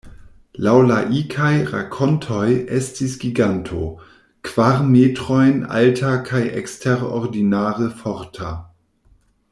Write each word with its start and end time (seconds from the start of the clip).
Laŭ 0.67 0.71
laikaj 0.91 1.51
rakontoj 1.73 2.47
estis 2.77 3.13
giganto: 3.25 3.83
kvar 4.49 4.83
metrojn 4.95 5.63
alta 5.83 6.17
kaj 6.31 6.45
eksterordinare 6.63 7.93
forta. 8.03 8.55